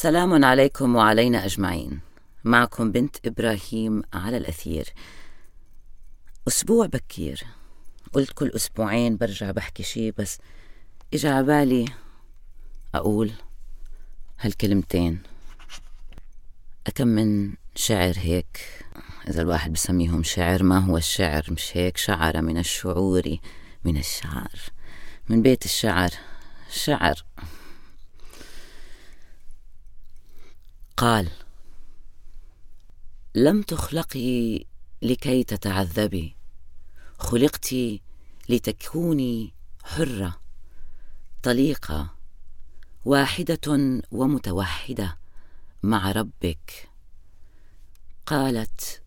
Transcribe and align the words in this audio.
سلام 0.00 0.44
عليكم 0.44 0.96
وعلينا 0.96 1.44
أجمعين. 1.44 2.00
معكم 2.44 2.92
بنت 2.92 3.26
إبراهيم 3.26 4.02
على 4.12 4.36
الأثير. 4.36 4.92
أسبوع 6.48 6.86
بكير. 6.86 7.44
قلت 8.12 8.32
كل 8.32 8.48
أسبوعين 8.48 9.16
برجع 9.16 9.50
بحكي 9.50 9.82
شي 9.82 10.10
بس 10.10 10.38
إجا 11.14 11.30
عبالي 11.30 11.84
أقول 12.94 13.32
هالكلمتين. 14.40 15.22
أكم 16.86 17.08
من 17.08 17.54
شعر 17.74 18.14
هيك؟ 18.16 18.84
إذا 19.28 19.42
الواحد 19.42 19.72
بسميهم 19.72 20.22
شعر 20.22 20.62
ما 20.62 20.78
هو 20.78 20.96
الشعر؟ 20.96 21.44
مش 21.48 21.76
هيك؟ 21.76 21.96
شعر 21.96 22.42
من 22.42 22.58
الشعور 22.58 23.36
من 23.84 23.96
الشعر. 23.96 24.52
من 25.28 25.42
بيت 25.42 25.64
الشعر. 25.64 26.10
شعر. 26.70 27.24
قال 30.98 31.28
لم 33.34 33.62
تخلقي 33.62 34.64
لكي 35.02 35.44
تتعذبي. 35.44 36.36
خلقت 37.18 37.74
لتكوني 38.48 39.54
حرة 39.84 40.40
طليقة 41.42 42.14
واحدة 43.04 44.00
ومتوحدة 44.10 45.18
مع 45.82 46.12
ربك. 46.12 46.88
قالت 48.26 49.02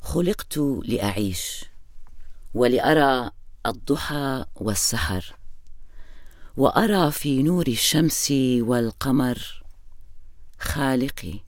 خلقت 0.00 0.56
لأعيش 0.84 1.64
ولأرى 2.54 3.30
الضحى 3.66 4.44
والسحر. 4.54 5.36
وأرى 6.56 7.10
في 7.10 7.42
نور 7.42 7.66
الشمس 7.66 8.30
والقمر 8.60 9.62
خالقي. 10.58 11.40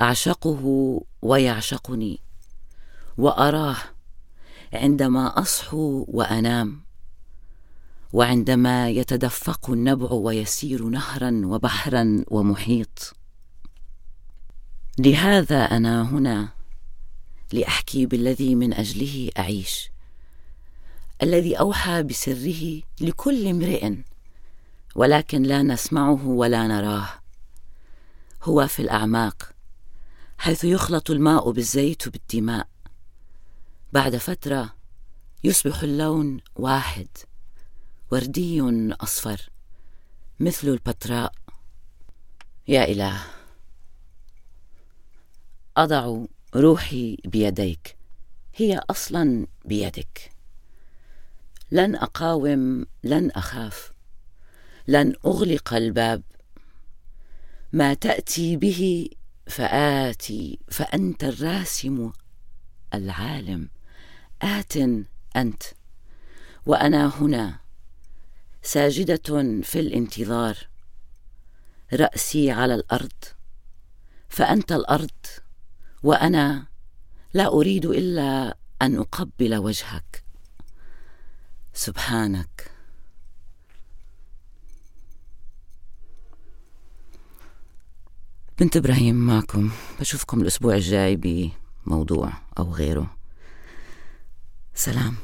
أعشقه 0.00 1.00
ويعشقني 1.22 2.20
وأراه 3.18 3.76
عندما 4.72 5.40
أصحو 5.40 6.04
وأنام. 6.08 6.80
وعندما 8.12 8.90
يتدفق 8.90 9.70
النبع 9.70 10.12
ويسير 10.12 10.84
نهرا 10.84 11.42
وبحرا 11.44 12.24
ومحيط. 12.28 13.14
لهذا 14.98 15.64
أنا 15.64 16.02
هنا 16.02 16.48
لأحكي 17.52 18.06
بالذي 18.06 18.54
من 18.54 18.72
أجله 18.74 19.30
أعيش. 19.38 19.90
الذي 21.22 21.58
أوحى 21.58 22.02
بسره 22.02 22.82
لكل 23.00 23.46
امرئ 23.46 23.94
ولكن 24.94 25.42
لا 25.42 25.62
نسمعه 25.62 26.26
ولا 26.26 26.66
نراه. 26.66 27.08
هو 28.42 28.66
في 28.66 28.82
الأعماق 28.82 29.52
حيث 30.38 30.64
يخلط 30.64 31.10
الماء 31.10 31.50
بالزيت 31.50 32.08
بالدماء. 32.08 32.68
بعد 33.92 34.16
فترة 34.16 34.74
يصبح 35.44 35.82
اللون 35.82 36.40
واحد 36.56 37.08
وردي 38.10 38.62
أصفر 39.00 39.50
مثل 40.40 40.68
البتراء. 40.68 41.32
يا 42.68 42.84
إله 42.84 43.24
أضع 45.76 46.24
روحي 46.54 47.16
بيديك 47.24 47.96
هي 48.54 48.80
أصلا 48.90 49.46
بيدك. 49.64 50.32
لن 51.72 51.96
أقاوم 51.96 52.86
لن 53.04 53.30
أخاف 53.30 53.92
لن 54.88 55.14
أغلق 55.26 55.74
الباب. 55.74 56.22
ما 57.72 57.94
تأتي 57.94 58.56
به 58.56 59.08
فآتي 59.46 60.58
فأنت 60.68 61.24
الراسم 61.24 62.12
العالم. 62.94 63.68
آت 64.42 64.76
أنت. 65.36 65.62
وأنا 66.66 67.06
هنا 67.06 67.58
ساجدة 68.62 69.62
في 69.62 69.80
الانتظار. 69.80 70.56
رأسي 71.92 72.50
على 72.50 72.74
الأرض 72.74 73.24
فأنت 74.28 74.72
الأرض. 74.72 75.26
وأنا 76.02 76.66
لا 77.34 77.46
أريد 77.46 77.86
إلا 77.86 78.56
أن 78.82 78.98
أقبل 78.98 79.56
وجهك. 79.56 80.21
سبحانك. 81.74 82.70
بنت 88.58 88.76
إبراهيم 88.76 89.14
معكم 89.14 89.70
بشوفكم 90.00 90.40
الأسبوع 90.40 90.74
الجاي 90.74 91.16
بموضوع 91.16 92.32
أو 92.58 92.72
غيره. 92.72 93.16
سلام. 94.74 95.16